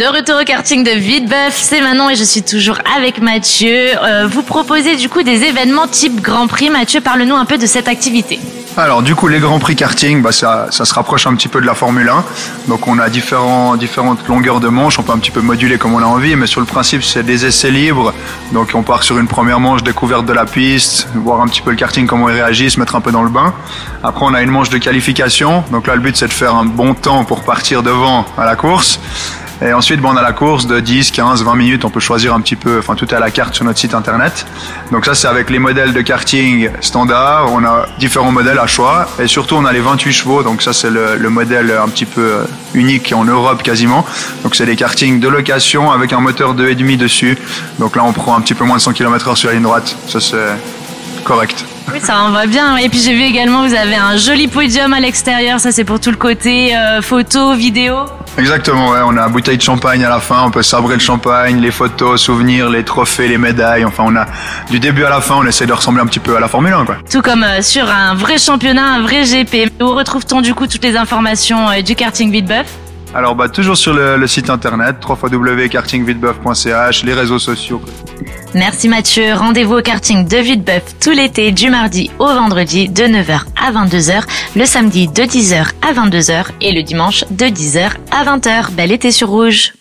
[0.00, 3.90] De retour au karting de Vitebeuf, c'est Manon et je suis toujours avec Mathieu.
[4.02, 6.70] Euh, vous proposez du coup des événements type Grand Prix.
[6.70, 8.40] Mathieu, parle-nous un peu de cette activité.
[8.78, 11.60] Alors du coup les grands prix karting, bah, ça, ça, se rapproche un petit peu
[11.60, 12.24] de la Formule 1.
[12.68, 15.98] Donc on a différentes longueurs de manche, on peut un petit peu moduler comme on
[15.98, 18.14] a envie, mais sur le principe c'est des essais libres.
[18.52, 21.70] Donc on part sur une première manche découverte de la piste, voir un petit peu
[21.70, 23.52] le karting comment il réagit, se mettre un peu dans le bain.
[24.02, 26.64] Après on a une manche de qualification, donc là le but c'est de faire un
[26.64, 28.98] bon temps pour partir devant à la course.
[29.62, 31.84] Et ensuite, bon, on a la course de 10, 15, 20 minutes.
[31.84, 33.94] On peut choisir un petit peu, enfin, tout est à la carte sur notre site
[33.94, 34.46] internet.
[34.90, 37.52] Donc ça, c'est avec les modèles de karting standard.
[37.52, 39.06] On a différents modèles à choix.
[39.18, 40.42] Et surtout, on a les 28 chevaux.
[40.42, 44.06] Donc ça, c'est le, le, modèle un petit peu euh, unique en Europe quasiment.
[44.42, 47.36] Donc c'est des kartings de location avec un moteur 2,5 dessus.
[47.78, 49.62] Donc là, on prend un petit peu moins de 100 km h sur la ligne
[49.62, 49.94] droite.
[50.08, 51.64] Ça, c'est correct.
[51.92, 52.76] Oui, ça en va bien.
[52.76, 55.60] Et puis j'ai vu également, vous avez un joli podium à l'extérieur.
[55.60, 58.06] Ça, c'est pour tout le côté euh, photo, vidéo.
[58.40, 59.00] Exactement, ouais.
[59.04, 60.42] On a une bouteille de champagne à la fin.
[60.44, 63.84] On peut sabrer le champagne, les photos, souvenirs, les trophées, les médailles.
[63.84, 64.26] Enfin, on a
[64.70, 66.72] du début à la fin, on essaie de ressembler un petit peu à la Formule
[66.72, 66.96] 1, quoi.
[67.10, 69.70] Tout comme euh, sur un vrai championnat, un vrai GP.
[69.82, 72.66] Où retrouve-t-on du coup toutes les informations euh, du karting Vitebeuf
[73.12, 77.82] alors bah toujours sur le, le site internet www.kartingvitebeuf.ch, les réseaux sociaux.
[78.54, 79.34] Merci Mathieu.
[79.34, 84.22] Rendez-vous au karting de Vitebeuf tout l'été du mardi au vendredi de 9h à 22h,
[84.56, 88.72] le samedi de 10h à 22h et le dimanche de 10h à 20h.
[88.72, 89.72] Bel été sur Rouge.